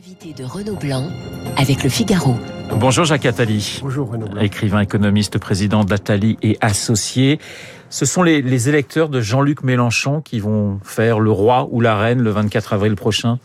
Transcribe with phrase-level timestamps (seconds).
[0.00, 1.10] Invité de Renaud Blanc
[1.58, 2.34] avec le Figaro.
[2.74, 3.80] Bonjour Jacques Attali.
[3.82, 4.40] Bonjour Renaud Blanc.
[4.40, 7.38] Écrivain, économiste, président d'Attali et associé.
[7.90, 11.98] Ce sont les, les électeurs de Jean-Luc Mélenchon qui vont faire le roi ou la
[11.98, 13.40] reine le 24 avril prochain?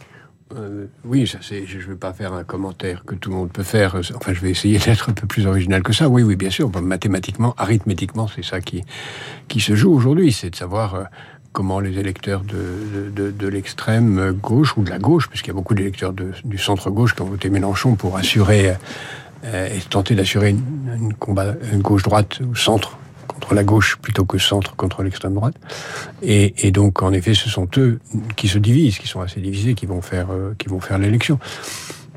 [0.55, 1.65] Euh, oui, ça c'est.
[1.65, 3.95] Je ne vais pas faire un commentaire que tout le monde peut faire.
[4.15, 6.07] Enfin, je vais essayer d'être un peu plus original que ça.
[6.07, 6.71] Oui, oui, bien sûr.
[6.81, 8.85] Mathématiquement, arithmétiquement, c'est ça qui
[9.49, 11.07] qui se joue aujourd'hui, c'est de savoir.
[11.55, 15.73] Comment les électeurs de, de, l'extrême gauche ou de la gauche, puisqu'il y a beaucoup
[15.73, 18.73] d'électeurs du centre gauche qui ont voté Mélenchon pour assurer
[19.45, 22.97] euh, et tenter d'assurer une, combat une gauche droite ou centre
[23.29, 25.55] contre la gauche plutôt que centre contre l'extrême droite.
[26.21, 28.01] Et, et donc, en effet, ce sont eux
[28.35, 31.39] qui se divisent, qui sont assez divisés, qui vont faire, euh, qui vont faire l'élection.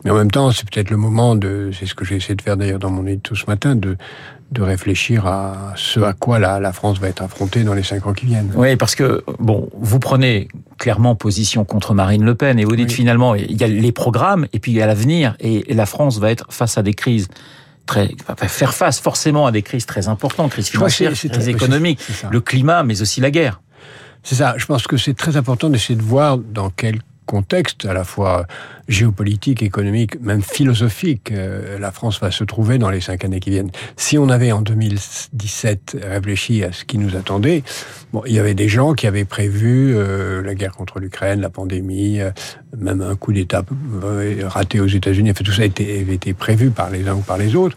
[0.04, 2.42] Mais en même temps, c'est peut-être le moment de, c'est ce que j'ai essayé de
[2.42, 3.96] faire d'ailleurs dans mon édito ce matin, de,
[4.52, 8.06] de réfléchir à ce à quoi la, la France va être affrontée dans les cinq
[8.06, 8.50] ans qui viennent.
[8.54, 10.48] Oui, parce que, bon, vous prenez
[10.78, 12.94] clairement position contre Marine Le Pen et vous dites Oui.
[12.94, 16.18] finalement, il y a les programmes et puis il y a l'avenir et, la France
[16.18, 17.28] va être face à des crises
[17.86, 22.40] très, va faire face forcément à des crises très importantes, crises financières, crises économiques, le
[22.40, 23.60] climat, mais aussi la guerre.
[24.22, 24.54] C'est ça.
[24.56, 28.46] Je pense que c'est très important d'essayer de voir dans quel contexte, à la fois
[28.88, 33.50] géopolitique, économique, même philosophique, euh, la France va se trouver dans les cinq années qui
[33.50, 33.70] viennent.
[33.96, 37.62] Si on avait en 2017 réfléchi à ce qui nous attendait,
[38.12, 41.50] bon, il y avait des gens qui avaient prévu euh, la guerre contre l'Ukraine, la
[41.50, 42.30] pandémie, euh,
[42.76, 43.62] même un coup d'État
[44.44, 45.30] raté aux États-Unis.
[45.30, 47.76] Enfin, tout ça avait été prévu par les uns ou par les autres.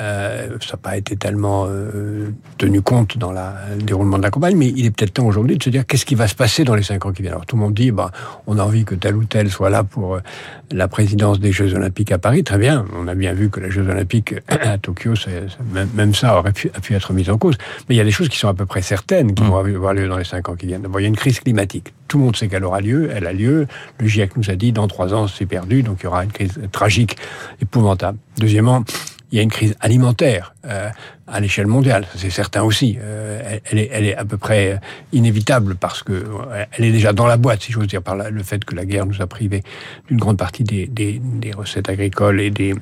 [0.00, 4.30] Euh, ça n'a pas été tellement euh, tenu compte dans la, le déroulement de la
[4.30, 6.64] campagne, mais il est peut-être temps aujourd'hui de se dire qu'est-ce qui va se passer
[6.64, 7.34] dans les cinq ans qui viennent.
[7.34, 8.10] Alors tout le monde dit, bah,
[8.48, 10.20] on a envie que tel ou tel soit là pour euh,
[10.72, 12.42] la présidence des Jeux Olympiques à Paris.
[12.42, 15.14] Très bien, on a bien vu que les Jeux Olympiques à Tokyo,
[15.72, 17.56] même, même ça aurait pu, a pu être mis en cause.
[17.88, 19.48] Mais il y a des choses qui sont à peu près certaines qui Mm.
[19.48, 20.82] vont avoir lieu dans les cinq ans qui viennent.
[20.82, 21.92] D'abord, il y a une crise climatique.
[22.08, 23.66] Tout le monde sait qu'elle aura lieu, elle a lieu.
[23.98, 26.32] Le GIEC nous a dit, dans trois ans, c'est perdu, donc il y aura une
[26.32, 27.16] crise tragique,
[27.60, 28.18] épouvantable.
[28.38, 28.84] Deuxièmement,
[29.34, 30.88] il y a une crise alimentaire euh,
[31.26, 32.98] à l'échelle mondiale, c'est certain aussi.
[33.00, 34.78] Euh, elle, est, à peu près
[35.12, 38.42] inévitable parce que euh, elle est déjà dans la boîte, si j'ose dire, par le
[38.44, 39.64] fait que la guerre nous a privés
[40.06, 42.74] d'une grande partie des recettes agricoles et des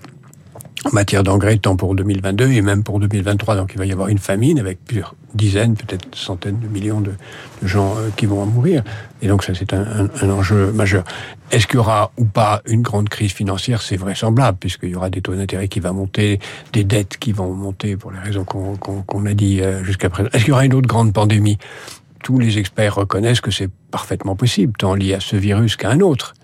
[0.85, 3.57] en matière d'engrais, tant pour 2022 et même pour 2023.
[3.57, 7.13] Donc il va y avoir une famine avec plusieurs dizaines, peut-être centaines de millions de,
[7.63, 8.83] gens euh, qui vont en mourir.
[9.23, 11.05] Et donc ça, c'est un, enjeu majeur.
[11.51, 13.81] Est-ce qu'il y aura ou pas une grande crise financière?
[13.81, 16.41] C'est vraisemblable, puisqu'il y aura des taux d'intérêt qui vont monter,
[16.73, 20.29] des dettes qui vont monter pour les raisons qu'on a dit euh, jusqu'à présent.
[20.33, 21.59] Est-ce qu'il y aura une autre grande pandémie?
[22.25, 26.01] Tous les experts reconnaissent que c'est parfaitement possible, tant lié à ce virus qu'à un
[26.01, 26.35] autre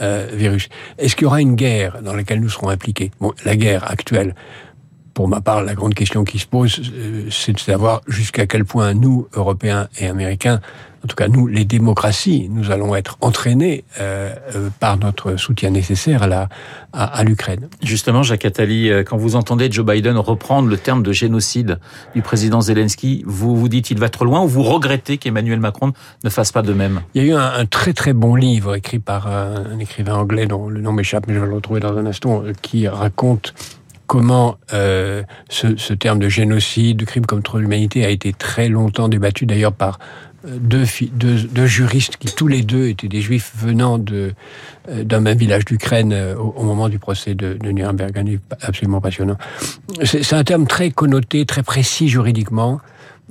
[0.00, 0.68] virus.
[0.98, 3.10] Est-ce qu'il y aura une guerre dans laquelle nous serons impliqués?
[3.44, 4.34] La guerre actuelle,
[5.14, 8.64] pour ma part, la grande question qui se pose, euh, c'est de savoir jusqu'à quel
[8.64, 10.60] point nous, Européens et Américains,
[11.04, 15.70] en tout cas nous, les démocraties, nous allons être entraînés euh, euh, par notre soutien
[15.70, 16.48] nécessaire à la
[16.92, 17.68] à, à l'Ukraine.
[17.82, 21.78] Justement, Jacques Attali, euh, quand vous entendez Joe Biden reprendre le terme de génocide
[22.14, 25.92] du président Zelensky, vous vous dites il va trop loin ou vous regrettez qu'Emmanuel Macron
[26.22, 27.00] ne fasse pas de même?
[27.14, 30.14] Il y a eu un, un très très bon livre écrit par un, un écrivain
[30.14, 33.54] anglais dont le nom m'échappe, mais je vais le retrouver dans un instant, qui raconte
[34.06, 39.08] comment euh, ce, ce terme de génocide, de crime contre l'humanité a été très longtemps
[39.08, 39.98] débattu d'ailleurs par
[40.44, 44.32] deux, juristes qui tous les deux étaient des juifs venant euh,
[44.88, 48.24] d'un même village d'Ukraine euh, au, moment du procès de, Nuremberg, un
[48.60, 49.36] absolument passionnant.
[50.04, 52.80] C'est un terme très connoté, très précis juridiquement.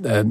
[0.06, 0.24] Euh,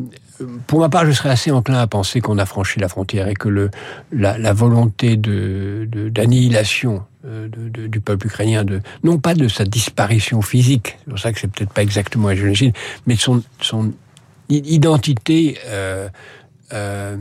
[0.66, 3.36] pour ma part, je serais assez enclin à penser qu'on a franchi la frontière et
[3.36, 3.70] que le,
[4.12, 11.10] la, volonté d'annihilation de, du peuple ukrainien, de, non pas de sa disparition physique, c'est
[11.12, 12.74] pour ça que c'est peut-être pas exactement un génocide,
[13.06, 13.92] mais de son, son
[14.50, 15.60] identité
[16.74, 17.18] euh,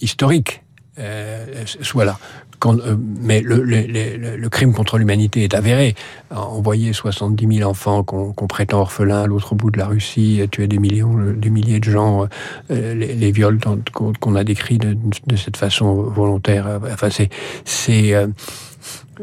[0.00, 0.62] historique
[0.98, 2.18] euh, soit là.
[2.58, 5.94] Quand, euh, mais le, le, le, le crime contre l'humanité est avéré.
[6.30, 10.78] Envoyer 70 000 enfants qu'on prétend orphelins à l'autre bout de la Russie, tuer des
[10.80, 12.26] millions, euh, des milliers de gens,
[12.72, 13.60] euh, les, les viols
[13.92, 14.96] qu'on a décrits de,
[15.28, 16.66] de cette façon volontaire.
[16.66, 17.10] euh, Enfin,
[17.64, 18.12] c'est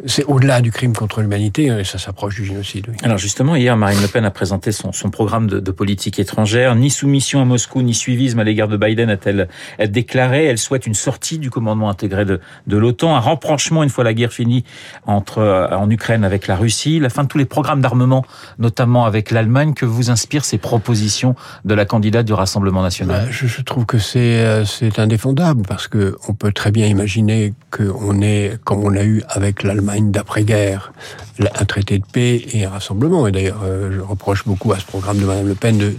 [0.06, 2.86] c'est euh, au-delà du crime contre l'humanité et ça s'approche du génocide.
[2.90, 2.96] Oui.
[3.04, 6.76] Alors justement, hier, Marine Le Pen a présenté son, son programme de, de politique étrangère.
[6.76, 9.48] Ni soumission à Moscou, ni suivisme à l'égard de Biden a-t-elle
[9.90, 10.46] déclaré.
[10.46, 14.14] Elle souhaite une sortie du commandement intégré de, de l'OTAN, un rapprochement une fois la
[14.14, 14.64] guerre finie
[15.06, 18.26] entre euh, en Ukraine avec la Russie, la fin de tous les programmes d'armement,
[18.60, 19.74] notamment avec l'Allemagne.
[19.74, 23.26] Que vous inspirent ces propositions de la candidate du Rassemblement national?
[23.26, 26.88] Bah, je, je trouve que c'est euh, c'est indéfendable parce que on peut très bien
[26.88, 30.94] imaginer qu'on est comme on l'a eu avec l'Allemagne d'après-guerre,
[31.40, 33.28] un traité de paix et un rassemblement.
[33.28, 35.94] Et d'ailleurs, euh, je reproche beaucoup à ce programme de Mme Le Pen de,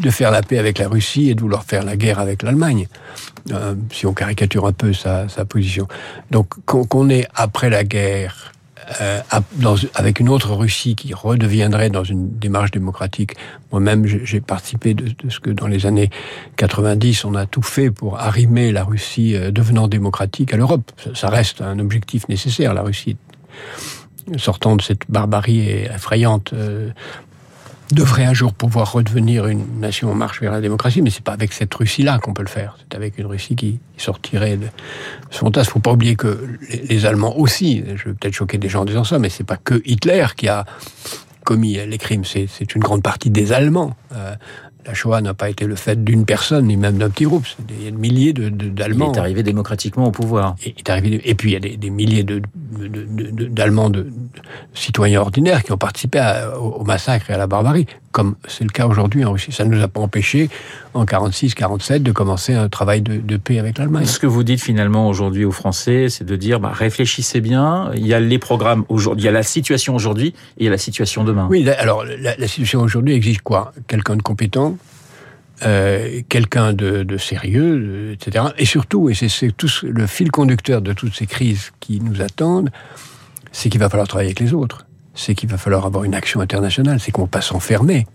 [0.00, 2.88] de, faire la paix avec la Russie et de vouloir faire la guerre avec l'Allemagne,
[3.52, 5.88] euh, si on caricature un peu sa, sa position.
[6.30, 8.52] Donc qu'on est après la guerre
[9.00, 9.20] euh,
[9.94, 13.34] avec une autre Russie qui redeviendrait dans une démarche démocratique.
[13.72, 16.10] Moi-même, j'ai participé de, de, ce que dans les années
[16.56, 20.90] 90, on a tout fait pour arrimer la Russie euh, devenant démocratique à l'Europe.
[21.14, 23.16] Ça reste un objectif nécessaire, la Russie
[24.36, 26.90] sortant de cette barbarie effrayante euh,
[27.92, 31.32] devrait un jour pouvoir redevenir une nation en marche vers la démocratie, mais c'est pas
[31.32, 32.76] avec cette Russie-là qu'on peut le faire.
[32.78, 34.66] C'est avec une Russie qui sortirait de
[35.30, 35.64] son tas.
[35.64, 39.04] Faut pas oublier que les Allemands aussi, je vais peut-être choquer des gens en disant
[39.04, 40.64] ça, mais c'est pas que Hitler qui a
[41.44, 43.96] commis les crimes, c'est une grande partie des Allemands.
[44.12, 44.34] Euh,
[44.86, 47.44] la Shoah n'a pas été le fait d'une personne, ni même d'un petit groupe.
[47.68, 49.08] Il y a des milliers d'Allemands.
[49.08, 50.56] De, il est arrivé démocratiquement au pouvoir.
[50.64, 54.06] Et, est arrivé, et puis il y a des, des milliers d'Allemands, de,
[54.74, 58.70] citoyens ordinaires qui ont participé à, au, massacre et à la barbarie, comme c'est le
[58.70, 59.52] cas aujourd'hui en Russie.
[59.52, 60.48] Ça ne nous a pas empêché,
[60.94, 64.06] en 46-47, de commencer un travail de, de paix avec l'Allemagne.
[64.06, 67.90] Ce que vous dites finalement aujourd'hui aux Français, c'est de dire bah, réfléchissez bien.
[67.94, 70.68] Il y a les programmes aujourd'hui, il y a la situation aujourd'hui et il y
[70.68, 71.46] a la situation demain.
[71.50, 73.72] Oui, alors la, la situation aujourd'hui exige quoi?
[73.86, 74.76] Quelqu'un de compétent,
[75.64, 78.46] euh, quelqu'un de, de, sérieux, etc.
[78.58, 82.70] Et surtout, et c'est tout le fil conducteur de toutes ces crises qui nous attendent,
[83.50, 84.86] c'est qu'il va falloir travailler avec les autres.
[85.18, 87.00] C'est qu'il va falloir avoir une action internationale.
[87.00, 88.06] C'est qu'on ne va pas s'enfermer.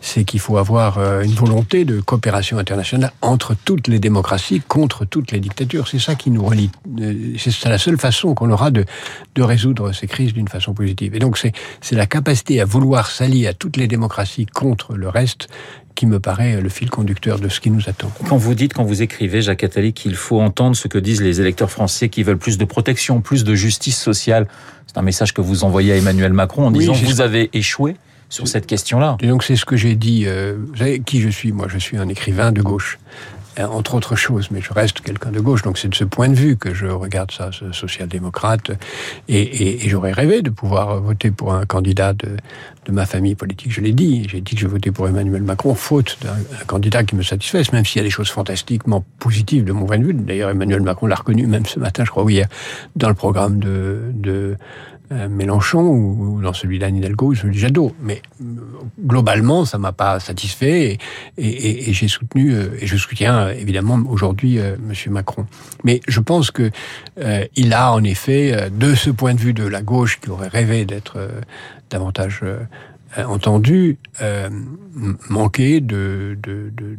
[0.00, 5.04] C'est qu'il faut avoir euh, une volonté de coopération internationale entre toutes les démocraties contre
[5.04, 5.88] toutes les dictatures.
[5.88, 6.70] C'est ça qui nous relie.
[7.00, 8.84] Euh, c'est la seule façon qu'on aura de,
[9.34, 11.14] de résoudre ces crises d'une façon positive.
[11.14, 15.48] Et donc c'est la capacité à vouloir s'allier à toutes les démocraties contre le reste
[15.94, 18.10] qui me paraît le fil conducteur de ce qui nous attend.
[18.28, 21.40] Quand vous dites, quand vous écrivez, Jacques Attali, qu'il faut entendre ce que disent les
[21.40, 24.46] électeurs français qui veulent plus de protection, plus de justice sociale,
[24.86, 27.96] c'est un message que vous envoyez à Emmanuel Macron en disant oui, vous avez échoué
[28.28, 29.16] sur cette question-là.
[29.20, 30.24] Et donc c'est ce que j'ai dit.
[30.26, 31.52] Euh, vous savez qui je suis?
[31.52, 32.98] Moi, je suis un écrivain de gauche.
[33.58, 36.28] Euh, entre autres choses, mais je reste quelqu'un de gauche, donc c'est de ce point
[36.28, 38.70] de vue que je regarde ça, ce social-démocrate,
[39.28, 42.36] et, et, et j'aurais rêvé de pouvoir voter pour un candidat de,
[42.84, 45.74] de ma famille politique, je l'ai dit, j'ai dit que je votais pour Emmanuel Macron,
[45.74, 49.72] faute d'un candidat qui me satisfasse, même s'il y a des choses fantastiquement positives de
[49.72, 52.48] mon point de vue, d'ailleurs Emmanuel Macron l'a reconnu même ce matin, je crois, hier,
[52.96, 54.56] dans le programme de, de
[55.12, 57.94] euh, Mélenchon ou dans celui d'Anne Hidalgo ou celui de Jadot.
[58.00, 58.44] Mais euh,
[59.04, 60.92] globalement, ça m'a pas satisfait
[61.36, 65.46] et, et, et j'ai soutenu euh, et je soutiens évidemment aujourd'hui Monsieur Macron.
[65.84, 66.70] Mais je pense que
[67.54, 70.86] il a en effet, de ce point de vue de la gauche qui aurait rêvé
[70.86, 71.28] d'être
[71.90, 72.42] davantage
[73.22, 74.48] entendu euh,
[75.28, 76.96] manquer de, de, de,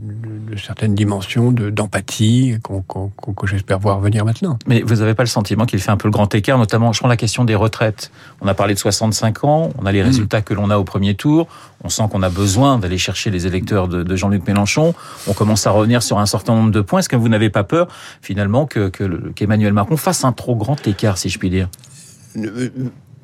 [0.52, 4.58] de, certaines dimensions d'empathie qu'on qu que j'espère voir venir maintenant.
[4.68, 7.00] Mais vous n'avez pas le sentiment qu'il fait un peu le grand écart, notamment, je
[7.00, 8.12] prends la question des retraites.
[8.42, 10.44] On a parlé de 65 ans, on a les résultats mmh.
[10.44, 11.48] que l'on a au premier tour,
[11.84, 14.94] on sent qu'on a besoin d'aller chercher les électeurs de, de Jean-Luc Mélenchon,
[15.28, 17.00] on commence à revenir sur un certain nombre de points.
[17.00, 17.88] Est-ce que vous n'avez pas peur,
[18.22, 21.70] finalement, qu'Emmanuel que, Macron fasse un trop grand écart, si je puis dire?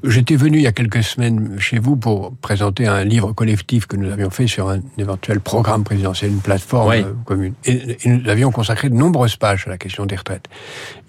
[0.04, 3.96] J'étais venu il y a quelques semaines chez vous pour présenter un livre collectif que
[3.96, 7.06] nous avions fait sur un éventuel programme présidentiel, une plateforme oui.
[7.26, 7.54] commune.
[7.66, 10.46] Et, et, nous avions consacré de nombreuses pages à la question des retraites.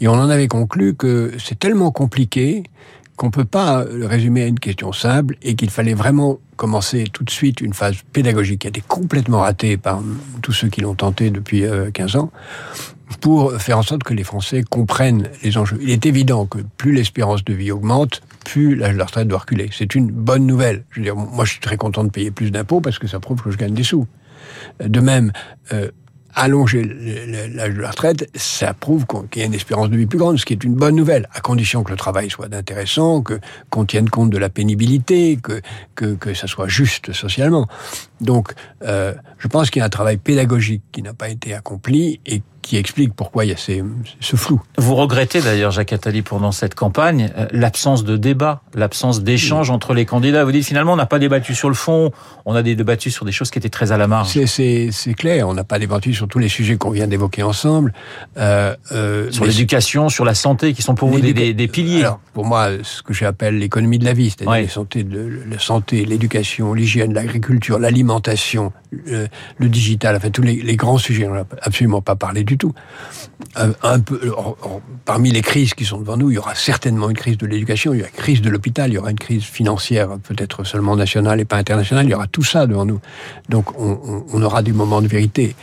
[0.01, 2.65] Et on en avait conclu que c'est tellement compliqué
[3.17, 7.25] qu'on peut pas le résumer à une question simple et qu'il fallait vraiment commencer tout
[7.25, 10.03] de suite une phase pédagogique qui a été complètement ratée par
[10.43, 12.31] tous ceux qui l'ont tenté depuis 15 ans
[13.21, 15.79] pour faire en sorte que les Français comprennent les enjeux.
[15.81, 19.41] Il est évident que plus l'espérance de vie augmente, plus l'âge de la retraite doit
[19.41, 19.71] reculer.
[19.73, 20.85] C'est une bonne nouvelle.
[20.91, 23.21] Je veux dire, moi, je suis très content de payer plus d'impôts parce que ça
[23.21, 24.07] prouve que je gagne des sous.
[24.81, 25.33] De même,
[25.73, 25.91] euh,
[26.35, 30.19] allonger l'âge de la retraite, ça prouve qu'il y a une espérance de vie plus
[30.19, 33.39] grande, ce qui est une bonne nouvelle, à condition que le travail soit intéressant, que
[33.71, 35.61] qu'on tienne compte de la pénibilité, que
[35.95, 37.69] que, que ça soit juste socialement.
[38.23, 42.21] Donc, euh, je pense qu'il y a un travail pédagogique qui n'a pas été accompli
[42.27, 43.83] et qui explique pourquoi il y a ces,
[44.21, 44.61] ce flou.
[44.79, 49.75] Vous regrettez d'ailleurs, Jacques Attali, pendant cette campagne, euh, l'absence de débat, l'absence d'échange oui.
[49.75, 50.45] entre les candidats.
[50.45, 52.13] Vous dites finalement, on n'a pas débattu sur le fond,
[52.47, 54.29] on a débattu sur des choses qui étaient très à la marge.
[54.47, 57.93] C'est clair, on n'a pas débattu sur tous les sujets qu'on vient d'évoquer ensemble.
[58.39, 62.01] Euh, euh, sur l'éducation, sur la santé, qui sont pour vous des, des, des, piliers.
[62.01, 65.43] Alors, pour moi, ce que j'appelle l'économie de la vie, c'est-à-dire oui.
[65.51, 68.12] la santé, l'éducation, l'hygiène, l'agriculture, l'alimentation,
[68.91, 72.73] le, digital, enfin tous les, grands sujets, on n'a absolument pas parlé du tout.
[73.57, 74.21] Un, un peu,
[75.05, 77.95] parmi les crises qui sont devant nous, il y aura certainement une crise de l'éducation,
[77.95, 80.97] il y aura une crise de l'hôpital, il y aura une crise financière, peut-être seulement
[80.97, 83.01] nationale et pas internationale, il y aura tout ça devant nous.
[83.49, 85.55] Donc on, aura des moments de vérité.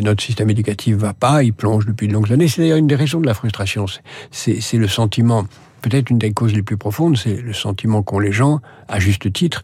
[0.00, 2.48] Notre système éducatif va pas, il plonge depuis de longues années.
[2.48, 3.86] C'est d'ailleurs une des raisons de la frustration.
[4.30, 5.44] C'est le sentiment
[5.82, 9.30] peut-être une des causes les plus profondes, c'est le sentiment qu'ont les gens, à juste
[9.32, 9.62] titre,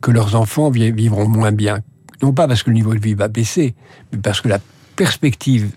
[0.00, 1.80] que leurs enfants vivront moins bien.
[2.22, 3.74] Non pas parce que le niveau de vie va baisser,
[4.12, 4.58] mais parce que la
[4.96, 5.70] perspective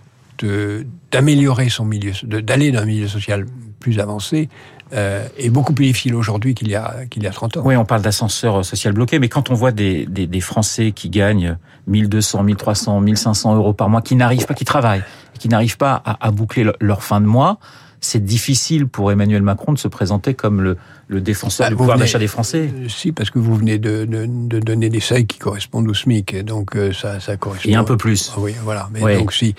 [1.11, 3.45] d'améliorer son milieu, d'aller dans un milieu social
[3.79, 4.49] plus avancé,
[4.93, 7.61] euh, est beaucoup plus difficile aujourd'hui qu'il y, a, qu'il y a 30 ans.
[7.65, 11.09] Oui, on parle d'ascenseur social bloqué, mais quand on voit des, des, des, Français qui
[11.09, 15.03] gagnent 1200, 1300, 1500 euros par mois, qui n'arrivent pas, qui travaillent,
[15.39, 17.59] qui n'arrivent pas à, à, boucler leur fin de mois,
[18.01, 21.97] c'est difficile pour Emmanuel Macron de se présenter comme le, le défenseur bah, du pouvoir
[21.97, 22.69] d'achat des Français.
[22.73, 25.93] Euh, si, parce que vous venez de, de, de, donner des seuils qui correspondent au
[25.93, 27.69] SMIC, donc euh, ça, ça correspond.
[27.69, 28.31] Et un peu plus.
[28.35, 28.89] Ah oui, voilà.
[28.91, 29.55] Mais donc si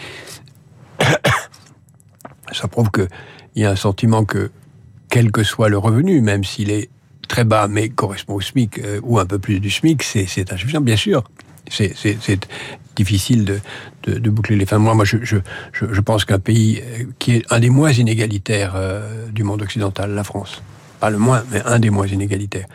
[2.52, 3.09] ça prouve qu'il
[3.57, 4.50] y a un sentiment que,
[5.14, 6.90] quel que soit le revenu, même s'il est
[7.28, 10.80] très bas, mais correspond au SMIC euh, ou un peu plus du SMIC, c'est insuffisant,
[10.80, 11.23] bien sûr.
[11.71, 12.49] C'est
[12.97, 14.78] difficile de, boucler les fins.
[14.78, 19.62] Moi, je, pense qu'un pays euh, qui est un des moins inégalitaires euh, du monde
[19.62, 20.64] occidental, la France,
[20.99, 22.66] pas le moins, mais un des moins inégalitaires,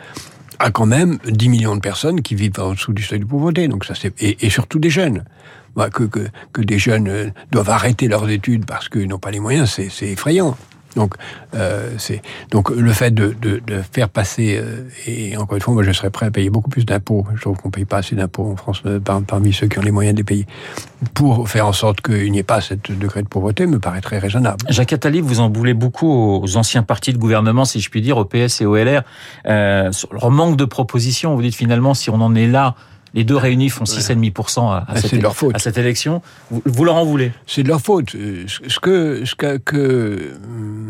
[0.58, 3.68] a quand même 10 millions de personnes qui vivent en dessous du seuil de pauvreté.
[3.68, 5.24] Donc ça, et, surtout des jeunes.
[5.92, 10.56] Que, des jeunes doivent arrêter leurs études parce qu'ils n'ont pas les moyens, c'est effrayant.
[10.96, 11.14] Donc,
[11.54, 11.96] euh,
[12.50, 13.60] donc le fait de, de,
[13.92, 16.84] faire passer euh, et encore une fois, moi je serais prêt à payer beaucoup plus
[16.84, 17.26] d'impôts.
[17.34, 19.82] Je trouve qu'on paye pas assez d'impôts en France euh, par, parmi ceux qui ont
[19.82, 20.46] les moyens de les payer
[21.14, 24.18] pour faire en sorte qu'il n'y ait pas cette degré de pauvreté me paraît très
[24.18, 24.58] raisonnable.
[24.68, 28.18] Jacques Attali, vous en voulez beaucoup aux anciens partis de gouvernement, si je puis dire,
[28.18, 29.02] au PS et au LR,
[29.46, 31.34] euh, sur leur manque de propositions.
[31.34, 32.74] Vous dites finalement, si on en est là
[33.14, 35.54] les deux réunis font 6,5% à, à, cette, leur faute.
[35.54, 36.22] à cette élection.
[36.50, 37.32] Vous, vous leur en voulez?
[37.46, 38.10] C'est de leur faute.
[38.10, 40.32] Ce que, ce que, que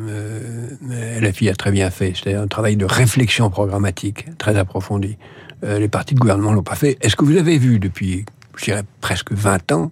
[0.09, 5.17] euh, LFI a très bien fait, c'est un travail de réflexion programmatique très approfondi.
[5.65, 6.97] Euh, les partis de gouvernement l'ont pas fait.
[7.01, 8.25] Est-ce que vous avez vu depuis,
[8.57, 9.91] je dirais, presque 20 ans,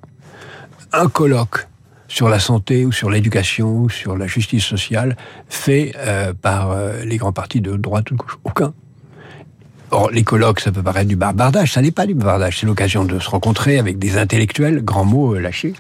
[0.93, 1.69] un colloque
[2.09, 5.17] sur la santé ou sur l'éducation ou sur la justice sociale
[5.49, 8.39] fait euh, par euh, les grands partis de droite ou de gauche?
[8.45, 8.73] Aucun.
[9.91, 13.05] Or, les colloques, ça peut paraître du barbardage, ça n'est pas du barbardage, c'est l'occasion
[13.05, 15.73] de se rencontrer avec des intellectuels, grands mots euh, lâchés,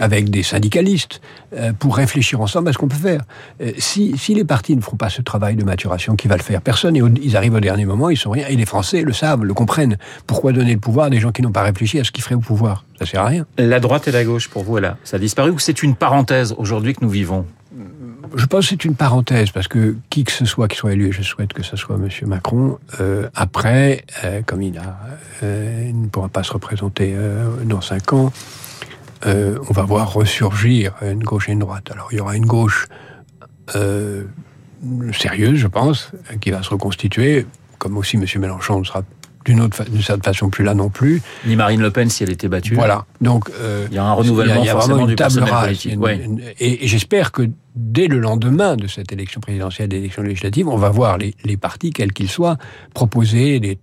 [0.00, 1.20] avec des syndicalistes,
[1.54, 3.20] euh, pour réfléchir ensemble à ce qu'on peut faire.
[3.60, 6.42] Euh, si, si les partis ne font pas ce travail de maturation, qui va le
[6.42, 9.12] faire Personne, et ils arrivent au dernier moment, ils sont rien, et les Français le
[9.12, 9.98] savent, le comprennent.
[10.26, 12.34] Pourquoi donner le pouvoir à des gens qui n'ont pas réfléchi à ce qu'ils feraient
[12.34, 12.86] au pouvoir?
[12.98, 13.44] Ça sert à rien.
[13.58, 16.54] La droite et la gauche, pour vous, là, ça a disparu ou c'est une parenthèse
[16.56, 17.44] aujourd'hui que nous vivons?
[18.34, 21.08] Je pense que c'est une parenthèse parce que qui que ce soit qui soit élu,
[21.08, 26.08] et je souhaite que ce soit Monsieur Macron, euh, après, euh, comme euh, il ne
[26.08, 27.14] pourra pas se représenter
[27.64, 28.32] dans cinq ans,
[29.24, 31.90] on va voir ressurgir une gauche et une droite.
[31.92, 32.88] Alors il y aura une gauche
[35.12, 36.10] sérieuse, je pense,
[36.40, 37.46] qui va se reconstituer,
[37.78, 39.02] comme aussi Monsieur Mélenchon ne sera
[39.44, 39.70] d'une
[40.02, 41.22] certaine façon plus là non plus.
[41.46, 42.74] Ni Marine Le Pen si elle était battue.
[42.74, 43.04] Voilà.
[43.20, 45.86] Donc euh, il y a un renouvellement il y a, vraiment une table rase.
[45.96, 46.28] Ouais.
[46.58, 50.90] Et, et j'espère que dès le lendemain de cette élection présidentielle, d'élection législative, on va
[50.90, 52.58] voir les, les partis, quels qu'ils soient,
[52.94, 53.78] proposer des,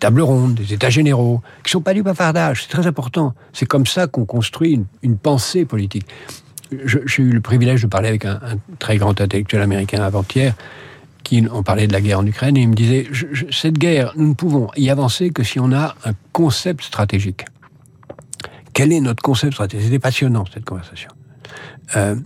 [0.00, 2.62] tables rondes, des états généraux, qui sont pas du bavardage.
[2.62, 3.34] C'est très important.
[3.52, 6.06] C'est comme ça qu'on construit une, une pensée politique.
[6.84, 10.54] J'ai eu le privilège de parler avec un, un très grand intellectuel américain avant-hier
[11.22, 13.06] qui ont parlait de la guerre en Ukraine, et il me disait,
[13.50, 17.44] cette guerre, nous ne pouvons y avancer que si on a un concept stratégique.
[18.72, 19.86] Quel est notre concept stratégique?
[19.86, 21.10] C'était passionnant, cette conversation.
[21.96, 22.16] Euh,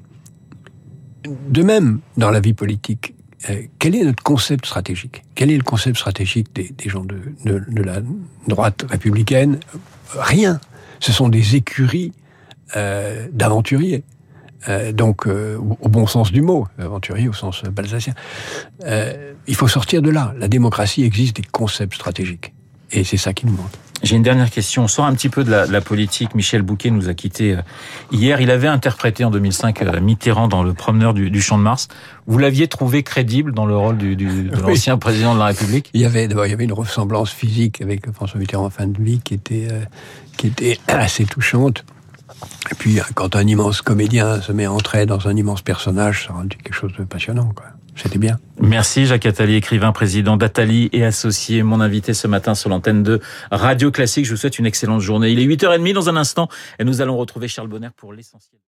[1.26, 3.14] de même, dans la vie politique,
[3.50, 5.24] euh, quel est notre concept stratégique?
[5.34, 8.00] Quel est le concept stratégique des, gens de, la
[8.46, 9.58] droite républicaine?
[10.10, 10.60] Rien.
[11.00, 12.12] Ce sont des écuries
[12.76, 14.04] euh, d'aventuriers.
[14.68, 18.14] Euh, donc euh, au bon sens du mot, aventurier au sens balsacien.
[18.84, 20.34] Euh, il faut sortir de là.
[20.38, 22.52] La démocratie existe des concepts stratégiques.
[22.92, 23.70] Et c'est ça qui nous manque.
[24.02, 24.84] J'ai une dernière question.
[24.84, 26.34] On sort un petit peu de la, de la, politique.
[26.34, 27.56] Michel Bouquet nous a quittés
[28.12, 28.40] hier.
[28.40, 31.88] Il avait interprété en 2005 Mitterrand dans Le Promeneur du, du Champ de Mars.
[32.26, 35.00] Vous l'aviez trouvé crédible dans le rôle du, du, de l'ancien oui.
[35.00, 35.90] président de la République?
[35.94, 38.86] Il y avait d'abord il y avait une ressemblance physique avec François Mitterrand en fin
[38.86, 39.80] de vie qui était euh,
[40.36, 41.84] qui était assez touchante.
[42.71, 46.33] Et puis, quand un immense comédien se met à entrer dans un immense personnage, ça
[46.33, 47.52] rend quelque chose de passionnant.
[47.97, 48.38] C'était bien.
[48.61, 53.21] Merci Jacques Attali, écrivain, président d'Atali et associé, mon invité ce matin sur l'antenne de
[53.50, 54.26] Radio Classique.
[54.26, 55.31] Je vous souhaite une excellente journée.
[55.31, 58.61] Il est 8h30 dans un instant et nous allons retrouver Charles Bonner pour l'essentiel.